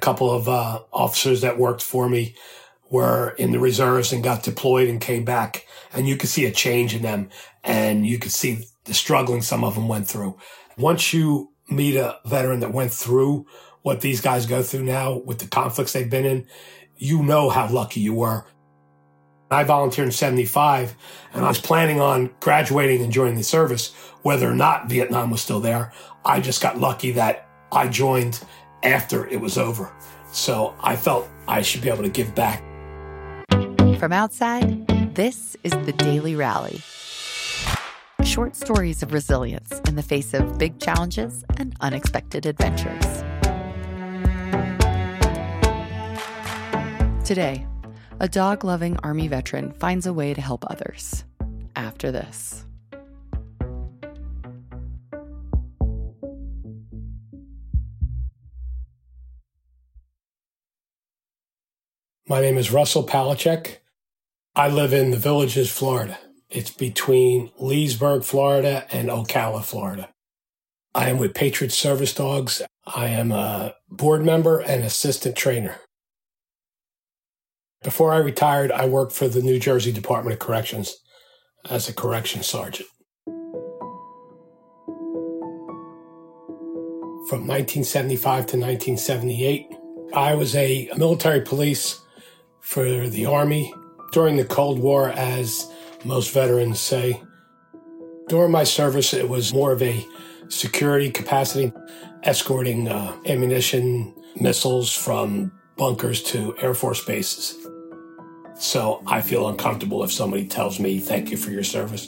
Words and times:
couple 0.00 0.30
of 0.30 0.48
uh, 0.48 0.80
officers 0.92 1.40
that 1.42 1.58
worked 1.58 1.82
for 1.82 2.08
me 2.08 2.34
were 2.90 3.30
in 3.38 3.52
the 3.52 3.58
reserves 3.58 4.12
and 4.12 4.24
got 4.24 4.42
deployed 4.42 4.88
and 4.88 5.00
came 5.00 5.24
back. 5.24 5.66
And 5.92 6.08
you 6.08 6.16
could 6.16 6.28
see 6.28 6.44
a 6.44 6.50
change 6.50 6.94
in 6.94 7.02
them 7.02 7.30
and 7.62 8.06
you 8.06 8.18
could 8.18 8.32
see 8.32 8.64
the 8.84 8.94
struggling 8.94 9.42
some 9.42 9.64
of 9.64 9.74
them 9.74 9.88
went 9.88 10.08
through. 10.08 10.36
Once 10.76 11.12
you 11.12 11.52
meet 11.68 11.96
a 11.96 12.18
veteran 12.24 12.60
that 12.60 12.72
went 12.72 12.92
through 12.92 13.46
what 13.82 14.00
these 14.00 14.20
guys 14.20 14.46
go 14.46 14.62
through 14.62 14.82
now 14.82 15.18
with 15.18 15.38
the 15.38 15.46
conflicts 15.46 15.92
they've 15.92 16.10
been 16.10 16.26
in, 16.26 16.46
you 16.96 17.22
know 17.22 17.48
how 17.48 17.68
lucky 17.68 18.00
you 18.00 18.14
were. 18.14 18.44
I 19.50 19.64
volunteered 19.64 20.06
in 20.06 20.12
75 20.12 20.94
and 21.32 21.44
I 21.44 21.48
was 21.48 21.60
planning 21.60 22.00
on 22.00 22.30
graduating 22.40 23.02
and 23.02 23.12
joining 23.12 23.36
the 23.36 23.42
service, 23.42 23.92
whether 24.22 24.48
or 24.48 24.54
not 24.54 24.88
Vietnam 24.88 25.30
was 25.30 25.40
still 25.40 25.60
there. 25.60 25.92
I 26.24 26.40
just 26.40 26.62
got 26.62 26.78
lucky 26.78 27.12
that 27.12 27.48
I 27.72 27.88
joined 27.88 28.40
after 28.82 29.26
it 29.26 29.40
was 29.40 29.58
over. 29.58 29.90
So 30.32 30.74
I 30.82 30.96
felt 30.96 31.28
I 31.48 31.62
should 31.62 31.82
be 31.82 31.90
able 31.90 32.02
to 32.02 32.08
give 32.08 32.34
back. 32.34 32.62
From 33.98 34.12
outside, 34.12 34.86
this 35.14 35.56
is 35.64 35.72
the 35.72 35.92
Daily 35.92 36.34
Rally. 36.34 36.80
Short 38.24 38.54
stories 38.54 39.02
of 39.02 39.12
resilience 39.12 39.80
in 39.88 39.96
the 39.96 40.02
face 40.02 40.34
of 40.34 40.56
big 40.56 40.78
challenges 40.78 41.44
and 41.56 41.74
unexpected 41.80 42.46
adventures. 42.46 43.24
Today, 47.24 47.66
a 48.20 48.28
dog 48.28 48.64
loving 48.64 48.96
Army 49.02 49.28
veteran 49.28 49.72
finds 49.72 50.06
a 50.06 50.12
way 50.12 50.34
to 50.34 50.40
help 50.40 50.64
others. 50.70 51.24
After 51.76 52.10
this. 52.10 52.64
My 62.30 62.40
name 62.40 62.58
is 62.58 62.70
Russel 62.70 63.04
Palecek. 63.04 63.78
I 64.54 64.68
live 64.68 64.92
in 64.92 65.10
the 65.10 65.16
Villages, 65.16 65.68
Florida. 65.68 66.16
It's 66.48 66.70
between 66.70 67.50
Leesburg, 67.58 68.22
Florida 68.22 68.86
and 68.92 69.08
Ocala, 69.08 69.64
Florida. 69.64 70.10
I 70.94 71.08
am 71.10 71.18
with 71.18 71.34
Patriot 71.34 71.72
Service 71.72 72.14
Dogs. 72.14 72.62
I 72.86 73.06
am 73.06 73.32
a 73.32 73.74
board 73.88 74.24
member 74.24 74.60
and 74.60 74.84
assistant 74.84 75.34
trainer. 75.34 75.78
Before 77.82 78.12
I 78.12 78.18
retired, 78.18 78.70
I 78.70 78.86
worked 78.86 79.10
for 79.10 79.26
the 79.26 79.42
New 79.42 79.58
Jersey 79.58 79.90
Department 79.90 80.34
of 80.34 80.38
Corrections 80.38 80.98
as 81.68 81.88
a 81.88 81.92
corrections 81.92 82.46
sergeant. 82.46 82.88
From 87.26 87.48
1975 87.48 88.22
to 88.22 88.56
1978, 88.56 89.66
I 90.14 90.34
was 90.34 90.54
a 90.54 90.90
military 90.96 91.40
police 91.40 92.00
for 92.60 93.08
the 93.08 93.26
Army 93.26 93.74
during 94.12 94.36
the 94.36 94.44
Cold 94.44 94.78
War, 94.78 95.10
as 95.10 95.70
most 96.04 96.32
veterans 96.32 96.80
say. 96.80 97.20
During 98.28 98.52
my 98.52 98.64
service, 98.64 99.12
it 99.12 99.28
was 99.28 99.52
more 99.52 99.72
of 99.72 99.82
a 99.82 100.06
security 100.48 101.10
capacity, 101.10 101.72
escorting 102.22 102.88
uh, 102.88 103.16
ammunition, 103.26 104.14
missiles 104.40 104.94
from 104.94 105.52
bunkers 105.76 106.22
to 106.24 106.56
Air 106.58 106.74
Force 106.74 107.04
bases. 107.04 107.56
So 108.58 109.02
I 109.06 109.22
feel 109.22 109.48
uncomfortable 109.48 110.04
if 110.04 110.12
somebody 110.12 110.46
tells 110.46 110.78
me 110.78 110.98
thank 110.98 111.30
you 111.30 111.36
for 111.36 111.50
your 111.50 111.64
service 111.64 112.06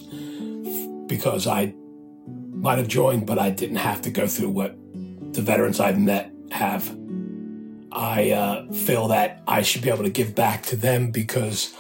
because 1.07 1.47
I 1.47 1.75
might 2.51 2.79
have 2.79 2.89
joined, 2.89 3.27
but 3.27 3.39
I 3.39 3.51
didn't 3.51 3.77
have 3.77 4.03
to 4.03 4.11
go 4.11 4.27
through 4.27 4.51
what 4.51 4.77
the 5.33 5.43
veterans 5.43 5.81
I've 5.81 5.99
met 5.99 6.31
have. 6.51 6.95
I 7.93 8.31
uh, 8.31 8.73
feel 8.73 9.09
that 9.09 9.43
I 9.47 9.63
should 9.63 9.83
be 9.83 9.91
able 9.91 10.05
to 10.05 10.11
give 10.11 10.35
back 10.35 10.63
to 10.67 10.77
them 10.77 11.11
because 11.11 11.75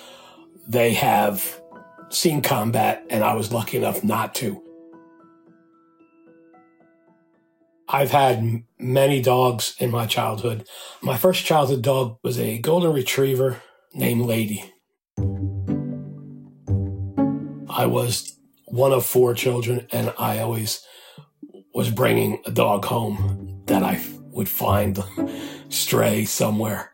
they 0.68 0.92
have 0.94 1.60
seen 2.10 2.42
combat 2.42 3.04
and 3.10 3.24
I 3.24 3.34
was 3.34 3.52
lucky 3.52 3.78
enough 3.78 4.04
not 4.04 4.34
to. 4.36 4.62
I've 7.88 8.10
had 8.10 8.62
many 8.78 9.20
dogs 9.20 9.74
in 9.78 9.90
my 9.90 10.06
childhood. 10.06 10.66
My 11.02 11.16
first 11.16 11.44
childhood 11.44 11.82
dog 11.82 12.18
was 12.22 12.38
a 12.38 12.58
golden 12.58 12.92
retriever 12.92 13.62
named 13.92 14.22
Lady. 14.22 14.64
I 17.68 17.86
was 17.86 18.38
one 18.66 18.92
of 18.92 19.04
four 19.04 19.34
children, 19.34 19.86
and 19.92 20.12
I 20.18 20.38
always 20.38 20.86
was 21.74 21.90
bringing 21.90 22.40
a 22.46 22.50
dog 22.50 22.84
home 22.86 23.62
that 23.66 23.82
I 23.82 23.96
would 24.32 24.48
find 24.48 24.96
them 24.96 25.30
stray 25.68 26.24
somewhere. 26.24 26.92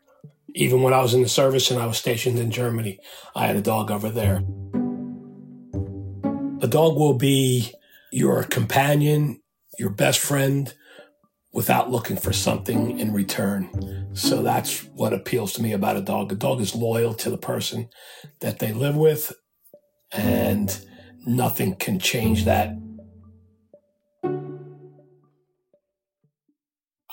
Even 0.55 0.83
when 0.83 0.93
I 0.93 1.01
was 1.01 1.15
in 1.15 1.23
the 1.23 1.29
service 1.29 1.71
and 1.71 1.81
I 1.81 1.87
was 1.87 1.97
stationed 1.97 2.39
in 2.39 2.51
Germany, 2.51 2.99
I 3.35 3.47
had 3.47 3.57
a 3.57 3.63
dog 3.63 3.91
over 3.91 4.11
there. 4.11 4.43
A 6.61 6.67
dog 6.67 6.97
will 6.97 7.15
be 7.15 7.73
your 8.11 8.43
companion, 8.43 9.41
your 9.79 9.91
best 9.91 10.19
friend, 10.19 10.75
without 11.53 11.91
looking 11.91 12.17
for 12.17 12.33
something 12.33 12.99
in 12.99 13.13
return. 13.13 14.09
So 14.15 14.43
that's 14.43 14.85
what 14.95 15.13
appeals 15.13 15.53
to 15.55 15.63
me 15.63 15.73
about 15.73 15.97
a 15.97 16.03
dog. 16.03 16.33
A 16.33 16.35
dog 16.35 16.61
is 16.61 16.75
loyal 16.75 17.15
to 17.15 17.31
the 17.31 17.39
person 17.39 17.89
that 18.41 18.59
they 18.59 18.73
live 18.73 18.97
with, 18.97 19.33
and 20.13 20.77
nothing 21.27 21.77
can 21.77 22.01
change 22.01 22.45
that. 22.45 22.77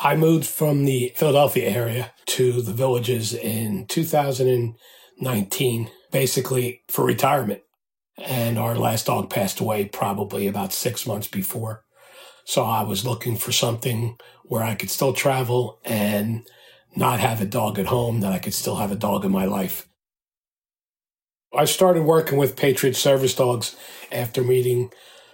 I 0.06 0.16
moved 0.16 0.46
from 0.46 0.86
the 0.86 1.12
Philadelphia 1.16 1.68
area 1.68 2.12
to 2.28 2.62
the 2.62 2.74
villages 2.74 3.34
in 3.34 3.88
2019, 3.88 5.92
basically 6.12 6.84
for 6.88 7.04
retirement. 7.04 7.64
And 8.16 8.60
our 8.60 8.76
last 8.76 9.08
dog 9.08 9.32
passed 9.32 9.60
away 9.60 9.86
probably 9.86 10.46
about 10.46 10.74
six 10.74 11.08
months 11.08 11.28
before. 11.28 11.86
So 12.46 12.64
I 12.64 12.84
was 12.84 13.04
looking 13.04 13.36
for 13.36 13.52
something 13.52 14.20
where 14.44 14.62
I 14.62 14.76
could 14.76 14.92
still 14.92 15.12
travel 15.12 15.80
and 15.84 16.48
not 16.96 17.20
have 17.20 17.42
a 17.42 17.46
dog 17.46 17.80
at 17.80 17.88
home, 17.88 18.20
that 18.20 18.32
I 18.32 18.38
could 18.38 18.54
still 18.54 18.76
have 18.76 18.92
a 18.92 18.96
dog 18.96 19.26
in 19.26 19.32
my 19.32 19.46
life. 19.46 19.88
I 21.52 21.66
started 21.66 22.04
working 22.04 22.38
with 22.38 22.56
Patriot 22.56 22.96
Service 22.96 23.34
Dogs 23.34 23.76
after 24.12 24.44
meeting 24.44 24.92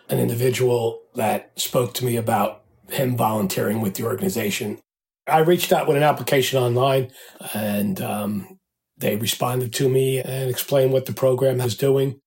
an 0.07 0.17
individual 0.17 1.01
that 1.15 1.51
spoke 1.59 1.93
to 1.95 2.05
me 2.05 2.15
about 2.15 2.60
him 2.91 3.15
volunteering 3.15 3.81
with 3.81 3.95
the 3.95 4.03
organization. 4.03 4.79
I 5.27 5.39
reached 5.39 5.71
out 5.71 5.87
with 5.87 5.97
an 5.97 6.03
application 6.03 6.61
online 6.61 7.11
and 7.53 8.01
um, 8.01 8.59
they 8.97 9.15
responded 9.15 9.73
to 9.73 9.89
me 9.89 10.19
and 10.19 10.49
explained 10.49 10.91
what 10.91 11.05
the 11.05 11.13
program 11.13 11.61
is 11.61 11.75
doing. 11.75 12.19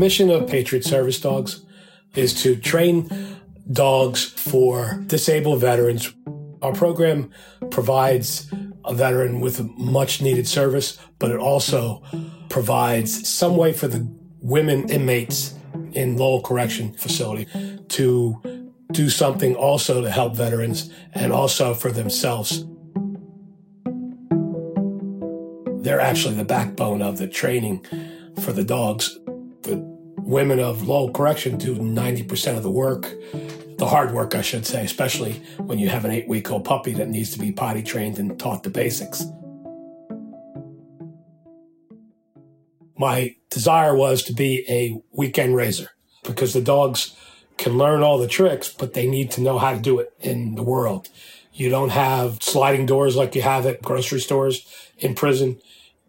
mission 0.00 0.30
of 0.30 0.48
Patriot 0.48 0.82
Service 0.82 1.20
Dogs 1.20 1.60
is 2.14 2.42
to 2.42 2.56
train 2.56 3.08
dogs 3.70 4.24
for 4.24 5.04
disabled 5.06 5.60
veterans. 5.60 6.12
Our 6.62 6.72
program 6.72 7.30
provides 7.70 8.50
a 8.84 8.94
veteran 8.94 9.40
with 9.40 9.60
much 9.76 10.22
needed 10.22 10.48
service, 10.48 10.98
but 11.18 11.30
it 11.30 11.38
also 11.38 12.02
provides 12.48 13.28
some 13.28 13.58
way 13.58 13.74
for 13.74 13.88
the 13.88 14.10
women 14.40 14.88
inmates 14.88 15.54
in 15.92 16.16
Lowell 16.16 16.42
Correction 16.42 16.92
Facility 16.92 17.46
to 17.88 18.70
do 18.92 19.08
something 19.08 19.54
also 19.54 20.00
to 20.00 20.10
help 20.10 20.34
veterans 20.34 20.90
and 21.12 21.32
also 21.32 21.74
for 21.74 21.90
themselves. 21.92 22.64
They're 25.82 26.00
actually 26.00 26.34
the 26.34 26.44
backbone 26.44 27.02
of 27.02 27.18
the 27.18 27.28
training 27.28 27.86
for 28.42 28.52
the 28.52 28.64
dogs 28.64 29.18
The 29.62 29.76
women 30.18 30.60
of 30.60 30.86
Lowell 30.86 31.12
Correction 31.12 31.56
do 31.56 31.76
90% 31.76 32.56
of 32.56 32.62
the 32.62 32.70
work, 32.70 33.10
the 33.78 33.86
hard 33.86 34.12
work, 34.12 34.34
I 34.34 34.42
should 34.42 34.66
say, 34.66 34.84
especially 34.84 35.42
when 35.58 35.78
you 35.78 35.88
have 35.88 36.04
an 36.04 36.10
eight 36.10 36.28
week 36.28 36.50
old 36.50 36.64
puppy 36.64 36.92
that 36.94 37.08
needs 37.08 37.30
to 37.30 37.38
be 37.38 37.50
potty 37.50 37.82
trained 37.82 38.18
and 38.18 38.38
taught 38.38 38.62
the 38.62 38.70
basics. 38.70 39.24
My 43.00 43.34
desire 43.48 43.96
was 43.96 44.22
to 44.24 44.34
be 44.34 44.62
a 44.68 45.00
weekend 45.10 45.56
raiser 45.56 45.92
because 46.22 46.52
the 46.52 46.60
dogs 46.60 47.16
can 47.56 47.78
learn 47.78 48.02
all 48.02 48.18
the 48.18 48.28
tricks, 48.28 48.70
but 48.70 48.92
they 48.92 49.08
need 49.08 49.30
to 49.30 49.40
know 49.40 49.58
how 49.58 49.72
to 49.72 49.80
do 49.80 49.98
it 50.00 50.12
in 50.20 50.54
the 50.54 50.62
world. 50.62 51.08
You 51.54 51.70
don't 51.70 51.92
have 51.92 52.42
sliding 52.42 52.84
doors 52.84 53.16
like 53.16 53.34
you 53.34 53.40
have 53.40 53.64
at 53.64 53.80
grocery 53.80 54.20
stores 54.20 54.66
in 54.98 55.14
prison. 55.14 55.62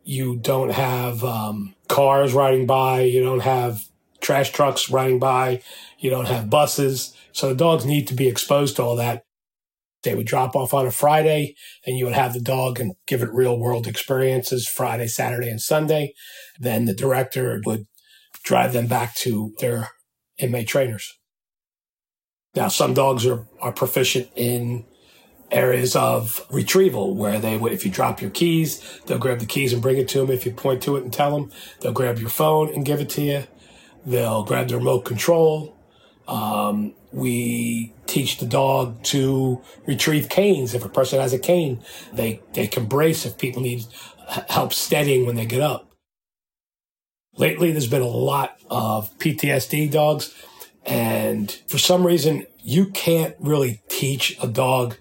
You 0.04 0.36
don't 0.36 0.74
have 0.74 1.24
um, 1.24 1.76
cars 1.88 2.34
riding 2.34 2.66
by. 2.66 3.04
You 3.04 3.24
don't 3.24 3.40
have 3.40 3.88
trash 4.20 4.52
trucks 4.52 4.90
riding 4.90 5.18
by. 5.18 5.62
You 5.98 6.10
don't 6.10 6.28
have 6.28 6.50
buses. 6.50 7.16
So 7.32 7.48
the 7.48 7.56
dogs 7.56 7.86
need 7.86 8.06
to 8.10 8.14
be 8.14 8.28
exposed 8.28 8.76
to 8.76 8.84
all 8.84 8.98
that. 8.98 9.24
They 10.04 10.16
would 10.16 10.26
drop 10.26 10.56
off 10.56 10.74
on 10.74 10.88
a 10.88 10.92
Friday 10.92 11.56
and 11.86 11.98
you 11.98 12.06
would 12.06 12.16
have 12.16 12.34
the 12.34 12.42
dog 12.42 12.80
and 12.80 12.94
give 13.08 13.22
it 13.22 13.34
real 13.34 13.58
world 13.58 13.88
experiences 13.88 14.68
Friday, 14.68 15.08
Saturday, 15.08 15.50
and 15.50 15.62
Sunday. 15.62 16.14
Then 16.60 16.86
the 16.86 16.94
director 16.96 17.62
would 17.66 17.86
drive 18.44 18.74
them 18.74 18.88
back 18.88 19.16
to 19.16 19.54
their 19.60 19.90
inmate 20.38 20.68
trainers. 20.68 21.18
Now, 22.56 22.68
some 22.68 22.94
dogs 22.94 23.26
are, 23.26 23.48
are 23.62 23.72
proficient 23.72 24.30
in 24.36 24.86
areas 25.52 25.96
of 25.96 26.46
retrieval 26.50 27.16
where 27.16 27.40
they 27.40 27.58
would, 27.58 27.72
if 27.72 27.86
you 27.86 27.92
drop 27.92 28.22
your 28.22 28.32
keys, 28.32 29.00
they'll 29.06 29.20
grab 29.20 29.40
the 29.40 29.46
keys 29.46 29.74
and 29.74 29.82
bring 29.82 29.98
it 29.98 30.08
to 30.10 30.20
them. 30.20 30.32
If 30.32 30.46
you 30.46 30.52
point 30.52 30.82
to 30.84 30.96
it 30.96 31.04
and 31.04 31.14
tell 31.14 31.32
them, 31.32 31.52
they'll 31.80 31.92
grab 31.92 32.20
your 32.20 32.30
phone 32.30 32.74
and 32.74 32.86
give 32.86 33.00
it 33.00 33.10
to 33.12 33.22
you. 33.22 33.44
They'll 34.06 34.44
grab 34.44 34.70
the 34.70 34.78
remote 34.78 35.06
control. 35.06 35.78
Um, 36.32 36.94
we 37.12 37.94
teach 38.08 38.38
the 38.38 38.46
dog 38.46 39.04
to 39.04 39.62
retrieve 39.86 40.30
canes. 40.30 40.74
If 40.74 40.86
a 40.86 40.90
person 40.90 41.20
has 41.20 41.34
a 41.34 41.40
cane, 41.40 41.84
they, 42.14 42.42
they 42.54 42.68
can 42.68 42.86
brace 42.86 43.26
if 43.26 43.38
people 43.38 43.62
need 43.62 43.84
help 44.48 44.72
steadying 44.72 45.26
when 45.26 45.36
they 45.36 45.46
get 45.46 45.60
up. 45.60 45.92
Lately, 47.36 47.72
there's 47.72 47.88
been 47.88 48.02
a 48.02 48.08
lot 48.08 48.58
of 48.70 49.18
PTSD 49.20 49.92
dogs. 49.92 50.34
And 50.86 51.52
for 51.68 51.78
some 51.78 52.08
reason, 52.08 52.48
you 52.64 52.86
can't 52.88 53.36
really 53.40 53.82
teach 53.90 54.38
a 54.42 54.48
dog 54.48 54.96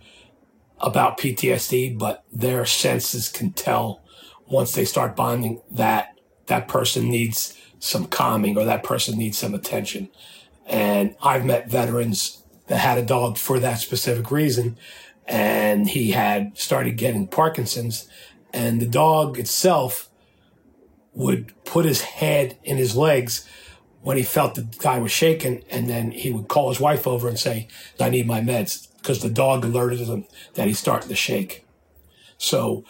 about 0.80 1.18
PTSD, 1.18 1.96
but 1.96 2.24
their 2.32 2.66
senses 2.66 3.28
can 3.28 3.52
tell 3.52 4.02
once 4.48 4.72
they 4.72 4.84
start 4.84 5.14
bonding 5.14 5.62
that 5.70 6.18
that 6.46 6.66
person 6.66 7.08
needs 7.08 7.56
some 7.78 8.06
calming 8.06 8.58
or 8.58 8.64
that 8.64 8.82
person 8.82 9.16
needs 9.16 9.38
some 9.38 9.54
attention. 9.54 10.08
And 10.70 11.16
I've 11.20 11.44
met 11.44 11.68
veterans 11.68 12.42
that 12.68 12.78
had 12.78 12.96
a 12.96 13.04
dog 13.04 13.36
for 13.36 13.58
that 13.58 13.80
specific 13.80 14.30
reason. 14.30 14.78
And 15.26 15.90
he 15.90 16.12
had 16.12 16.56
started 16.56 16.96
getting 16.96 17.26
Parkinson's 17.26 18.08
and 18.52 18.80
the 18.80 18.86
dog 18.86 19.38
itself 19.38 20.08
would 21.12 21.52
put 21.64 21.84
his 21.84 22.02
head 22.02 22.58
in 22.62 22.76
his 22.76 22.96
legs 22.96 23.48
when 24.02 24.16
he 24.16 24.22
felt 24.22 24.54
the 24.54 24.62
guy 24.78 24.98
was 24.98 25.12
shaking. 25.12 25.64
And 25.70 25.88
then 25.88 26.10
he 26.12 26.30
would 26.30 26.48
call 26.48 26.68
his 26.68 26.80
wife 26.80 27.06
over 27.06 27.28
and 27.28 27.38
say, 27.38 27.68
I 28.00 28.10
need 28.10 28.26
my 28.26 28.40
meds 28.40 28.88
because 28.98 29.22
the 29.22 29.30
dog 29.30 29.64
alerted 29.64 30.00
him 30.00 30.24
that 30.54 30.66
he's 30.66 30.78
starting 30.78 31.08
to 31.08 31.16
shake. 31.16 31.66
So 32.38 32.84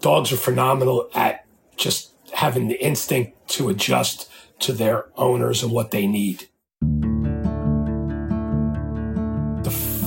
dogs 0.00 0.32
are 0.32 0.36
phenomenal 0.36 1.08
at 1.14 1.46
just 1.76 2.12
having 2.34 2.68
the 2.68 2.82
instinct 2.82 3.48
to 3.48 3.68
adjust 3.68 4.30
to 4.60 4.72
their 4.72 5.06
owners 5.16 5.62
and 5.62 5.72
what 5.72 5.90
they 5.90 6.06
need. 6.06 6.48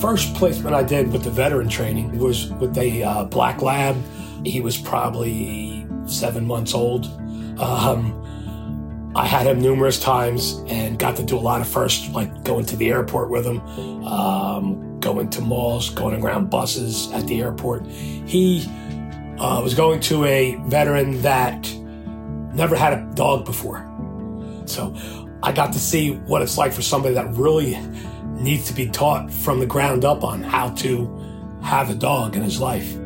First 0.05 0.35
placement 0.35 0.75
I 0.75 0.83
did 0.83 1.11
with 1.11 1.23
the 1.23 1.31
veteran 1.31 1.67
training 1.67 2.19
was 2.19 2.51
with 2.53 2.77
a 2.77 3.01
uh, 3.01 3.23
black 3.23 3.63
lab. 3.63 3.97
He 4.45 4.61
was 4.61 4.77
probably 4.77 5.87
seven 6.05 6.45
months 6.45 6.75
old. 6.75 7.07
Um, 7.59 9.11
I 9.15 9.25
had 9.25 9.47
him 9.47 9.59
numerous 9.59 9.99
times 9.99 10.61
and 10.67 10.99
got 10.99 11.15
to 11.15 11.23
do 11.23 11.35
a 11.35 11.41
lot 11.41 11.59
of 11.59 11.67
first, 11.67 12.11
like 12.11 12.43
going 12.43 12.67
to 12.67 12.75
the 12.75 12.91
airport 12.91 13.31
with 13.31 13.47
him, 13.47 13.59
um, 14.05 14.99
going 14.99 15.27
to 15.31 15.41
malls, 15.41 15.89
going 15.89 16.23
around 16.23 16.51
buses 16.51 17.11
at 17.11 17.25
the 17.25 17.41
airport. 17.41 17.87
He 17.87 18.63
uh, 19.39 19.59
was 19.63 19.73
going 19.73 20.01
to 20.01 20.23
a 20.25 20.53
veteran 20.67 21.19
that 21.23 21.67
never 22.53 22.75
had 22.75 22.93
a 22.93 23.11
dog 23.15 23.43
before. 23.43 23.83
So 24.65 24.95
I 25.41 25.51
got 25.51 25.73
to 25.73 25.79
see 25.79 26.11
what 26.11 26.43
it's 26.43 26.59
like 26.59 26.73
for 26.73 26.83
somebody 26.83 27.15
that 27.15 27.27
really 27.33 27.75
needs 28.35 28.67
to 28.67 28.73
be 28.73 28.87
taught 28.87 29.31
from 29.31 29.59
the 29.59 29.65
ground 29.65 30.05
up 30.05 30.23
on 30.23 30.43
how 30.43 30.69
to 30.69 31.07
have 31.61 31.89
a 31.89 31.95
dog 31.95 32.35
in 32.35 32.41
his 32.41 32.59
life. 32.59 32.97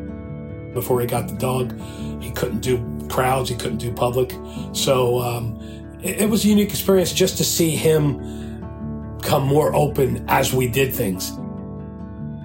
Before 0.74 1.00
he 1.00 1.06
got 1.06 1.28
the 1.28 1.34
dog, 1.34 1.78
he 2.20 2.30
couldn't 2.30 2.60
do 2.60 2.78
crowds, 3.08 3.48
he 3.48 3.56
couldn't 3.56 3.78
do 3.78 3.92
public. 3.92 4.32
So, 4.72 5.20
um, 5.20 5.58
it, 6.02 6.22
it 6.22 6.30
was 6.30 6.44
a 6.44 6.48
unique 6.48 6.70
experience 6.70 7.12
just 7.12 7.36
to 7.38 7.44
see 7.44 7.70
him 7.70 9.18
come 9.22 9.46
more 9.46 9.74
open 9.74 10.24
as 10.28 10.52
we 10.52 10.68
did 10.68 10.94
things. 10.94 11.32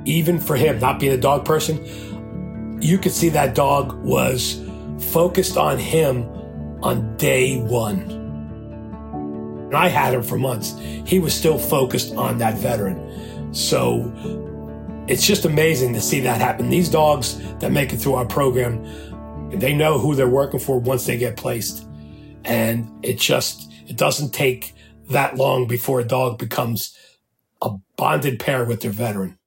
Even 0.06 0.40
for 0.40 0.56
him, 0.56 0.80
not 0.80 1.00
being 1.00 1.14
a 1.14 1.18
dog 1.18 1.46
person, 1.46 2.82
you 2.82 2.98
could 2.98 3.12
see 3.12 3.30
that 3.30 3.56
dog 3.56 3.94
was 4.04 4.62
focused 5.12 5.58
on 5.58 5.78
him 5.78 6.24
on 6.84 7.16
day 7.18 7.60
one. 7.60 8.25
I 9.76 9.88
had 9.88 10.14
him 10.14 10.24
for 10.24 10.38
months. 10.38 10.78
He 11.06 11.20
was 11.20 11.34
still 11.34 11.58
focused 11.58 12.16
on 12.16 12.38
that 12.40 12.58
veteran. 12.58 13.54
So 13.54 14.12
it's 15.08 15.26
just 15.26 15.46
amazing 15.46 15.94
to 15.94 16.02
see 16.02 16.20
that 16.22 16.42
happen. 16.42 16.70
These 16.70 16.90
dogs 16.90 17.40
that 17.60 17.72
make 17.72 17.94
it 17.94 17.98
through 17.98 18.16
our 18.16 18.26
program, 18.26 18.84
they 19.52 19.74
know 19.74 19.98
who 20.00 20.16
they're 20.16 20.28
working 20.28 20.60
for 20.60 20.80
once 20.80 21.06
they 21.06 21.18
get 21.18 21.38
placed. 21.38 21.88
And 22.44 22.92
it 23.04 23.20
just, 23.20 23.72
it 23.88 23.98
doesn't 23.98 24.34
take 24.34 24.74
that 25.10 25.38
long 25.38 25.68
before 25.68 26.00
a 26.00 26.04
dog 26.06 26.38
becomes 26.38 26.98
a 27.62 27.72
bonded 27.98 28.40
pair 28.40 28.66
with 28.66 28.82
their 28.82 28.92
veteran. 28.92 29.38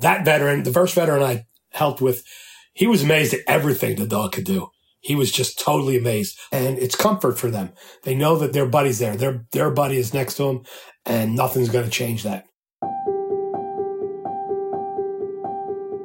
That 0.00 0.24
veteran, 0.24 0.62
the 0.62 0.72
first 0.72 0.94
veteran 0.94 1.22
I 1.22 1.46
helped 1.70 2.00
with, 2.00 2.24
he 2.72 2.86
was 2.86 3.02
amazed 3.02 3.34
at 3.34 3.40
everything 3.46 3.96
the 3.96 4.06
dog 4.06 4.32
could 4.32 4.44
do. 4.44 4.70
He 5.00 5.14
was 5.14 5.32
just 5.32 5.58
totally 5.58 5.96
amazed. 5.96 6.38
And 6.52 6.78
it's 6.78 6.94
comfort 6.94 7.38
for 7.38 7.50
them. 7.50 7.72
They 8.04 8.14
know 8.14 8.36
that 8.36 8.52
their 8.52 8.66
buddy's 8.66 8.98
there. 8.98 9.16
Their, 9.16 9.46
their 9.52 9.70
buddy 9.70 9.96
is 9.96 10.14
next 10.14 10.34
to 10.36 10.44
them 10.44 10.62
and 11.06 11.34
nothing's 11.34 11.70
going 11.70 11.84
to 11.84 11.90
change 11.90 12.22
that. 12.22 12.46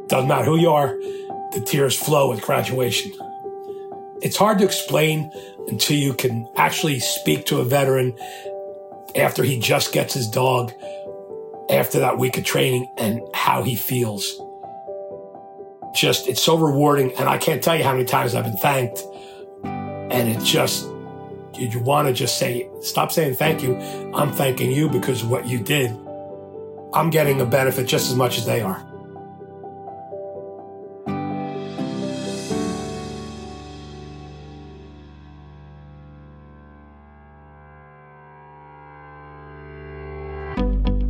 Doesn't 0.07 0.29
matter 0.29 0.45
who 0.45 0.57
you 0.57 0.69
are, 0.69 0.95
the 1.51 1.63
tears 1.65 1.97
flow 1.97 2.31
at 2.31 2.41
graduation. 2.41 3.11
It's 4.21 4.37
hard 4.37 4.59
to 4.59 4.65
explain 4.65 5.31
until 5.67 5.97
you 5.97 6.13
can 6.13 6.47
actually 6.55 6.99
speak 6.99 7.45
to 7.47 7.59
a 7.59 7.65
veteran 7.65 8.17
after 9.15 9.43
he 9.43 9.59
just 9.59 9.93
gets 9.93 10.13
his 10.13 10.27
dog 10.27 10.71
after 11.69 11.99
that 11.99 12.17
week 12.17 12.37
of 12.37 12.43
training 12.43 12.87
and 12.97 13.21
how 13.33 13.63
he 13.63 13.75
feels. 13.75 14.39
Just, 15.95 16.27
it's 16.27 16.41
so 16.41 16.57
rewarding. 16.57 17.13
And 17.13 17.29
I 17.29 17.37
can't 17.37 17.63
tell 17.63 17.75
you 17.75 17.83
how 17.83 17.93
many 17.93 18.05
times 18.05 18.35
I've 18.35 18.43
been 18.43 18.57
thanked. 18.57 19.03
And 19.63 20.29
it 20.29 20.43
just, 20.43 20.87
you 21.53 21.79
want 21.79 22.07
to 22.07 22.13
just 22.13 22.37
say, 22.37 22.69
stop 22.81 23.11
saying 23.11 23.35
thank 23.35 23.63
you. 23.63 23.77
I'm 24.13 24.31
thanking 24.31 24.71
you 24.71 24.89
because 24.89 25.23
what 25.23 25.47
you 25.47 25.59
did. 25.59 25.91
I'm 26.93 27.09
getting 27.09 27.41
a 27.41 27.45
benefit 27.45 27.87
just 27.87 28.09
as 28.09 28.15
much 28.15 28.37
as 28.37 28.45
they 28.45 28.61
are. 28.61 28.85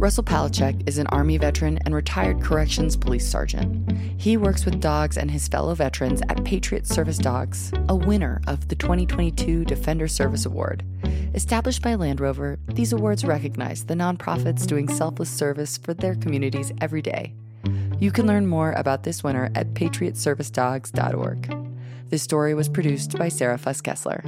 Russel 0.05 0.23
Palecek 0.23 0.87
is 0.87 0.99
an 0.99 1.07
Army 1.07 1.39
veteran 1.39 1.79
and 1.83 1.95
retired 1.95 2.39
corrections 2.39 2.95
police 2.95 3.27
sergeant. 3.27 3.91
He 4.21 4.37
works 4.37 4.63
with 4.63 4.79
dogs 4.79 5.17
and 5.17 5.31
his 5.31 5.47
fellow 5.47 5.73
veterans 5.73 6.21
at 6.29 6.45
Patriot 6.45 6.85
Service 6.85 7.17
Dogs, 7.17 7.71
a 7.89 7.95
winner 7.95 8.39
of 8.45 8.67
the 8.67 8.75
2022 8.75 9.65
Defender 9.65 10.07
Service 10.07 10.45
Award. 10.45 10.83
Established 11.33 11.81
by 11.81 11.95
Land 11.95 12.19
Rover, 12.19 12.59
these 12.67 12.93
awards 12.93 13.25
recognize 13.25 13.83
the 13.83 13.95
nonprofits 13.95 14.67
doing 14.67 14.87
selfless 14.87 15.31
service 15.31 15.75
for 15.75 15.95
their 15.95 16.13
communities 16.13 16.71
every 16.81 17.01
day. 17.01 17.33
You 17.97 18.11
can 18.11 18.27
learn 18.27 18.45
more 18.45 18.73
about 18.73 19.01
this 19.01 19.23
winner 19.23 19.49
at 19.55 19.73
patriotservicedogs.org. 19.73 22.09
This 22.11 22.21
story 22.21 22.53
was 22.53 22.69
produced 22.69 23.17
by 23.17 23.29
Sarah 23.29 23.57
Fuss 23.57 23.81
Kessler. 23.81 24.21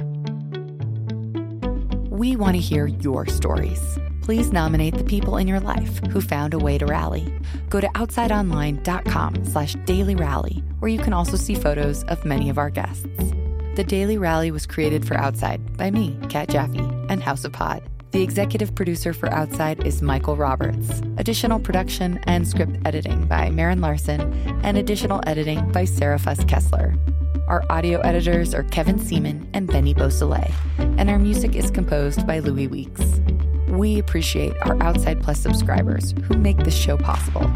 We 2.10 2.34
want 2.34 2.56
to 2.56 2.60
hear 2.60 2.88
your 2.88 3.26
stories 3.26 3.96
please 4.28 4.52
nominate 4.52 4.94
the 4.94 5.04
people 5.04 5.38
in 5.38 5.48
your 5.48 5.58
life 5.58 6.04
who 6.08 6.20
found 6.20 6.52
a 6.52 6.58
way 6.58 6.76
to 6.76 6.84
rally. 6.84 7.32
Go 7.70 7.80
to 7.80 7.88
outsideonline.com 7.94 9.46
slash 9.46 9.74
daily 9.86 10.14
rally, 10.14 10.62
where 10.80 10.90
you 10.90 10.98
can 10.98 11.14
also 11.14 11.34
see 11.34 11.54
photos 11.54 12.04
of 12.04 12.26
many 12.26 12.50
of 12.50 12.58
our 12.58 12.68
guests. 12.68 13.06
The 13.76 13.86
Daily 13.88 14.18
Rally 14.18 14.50
was 14.50 14.66
created 14.66 15.08
for 15.08 15.14
Outside 15.14 15.78
by 15.78 15.90
me, 15.90 16.18
Kat 16.28 16.50
Jaffe, 16.50 16.78
and 17.08 17.22
House 17.22 17.46
of 17.46 17.52
Pod. 17.52 17.82
The 18.10 18.22
executive 18.22 18.74
producer 18.74 19.14
for 19.14 19.32
Outside 19.32 19.86
is 19.86 20.02
Michael 20.02 20.36
Roberts. 20.36 21.00
Additional 21.16 21.58
production 21.58 22.20
and 22.24 22.46
script 22.46 22.76
editing 22.84 23.26
by 23.28 23.48
Marin 23.48 23.80
Larson, 23.80 24.20
and 24.62 24.76
additional 24.76 25.22
editing 25.26 25.72
by 25.72 25.86
Sarah 25.86 26.18
Fuss 26.18 26.44
Kessler. 26.44 26.94
Our 27.48 27.64
audio 27.70 28.00
editors 28.00 28.52
are 28.52 28.64
Kevin 28.64 28.98
Seaman 28.98 29.48
and 29.54 29.68
Benny 29.68 29.94
Beausoleil, 29.94 30.52
and 30.76 31.08
our 31.08 31.18
music 31.18 31.56
is 31.56 31.70
composed 31.70 32.26
by 32.26 32.40
Louis 32.40 32.68
Weeks. 32.68 33.07
We 33.70 33.98
appreciate 33.98 34.54
our 34.62 34.82
Outside 34.82 35.22
Plus 35.22 35.40
subscribers 35.40 36.14
who 36.24 36.36
make 36.36 36.58
this 36.58 36.76
show 36.76 36.96
possible. 36.96 37.50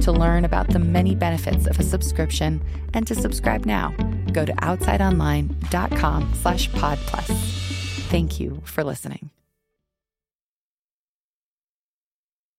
To 0.00 0.12
learn 0.12 0.44
about 0.44 0.68
the 0.68 0.78
many 0.78 1.14
benefits 1.14 1.66
of 1.66 1.78
a 1.78 1.82
subscription 1.82 2.62
and 2.94 3.06
to 3.06 3.14
subscribe 3.14 3.66
now, 3.66 3.90
go 4.32 4.44
to 4.44 4.52
outsideonline.com 4.52 6.34
slash 6.34 6.70
podplus. 6.70 7.26
Thank 8.08 8.38
you 8.38 8.62
for 8.64 8.84
listening. 8.84 9.27